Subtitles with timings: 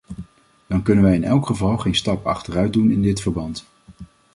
[0.67, 3.65] Dan kunnen wij in elk geval geen stap achteruit doen in dit verband.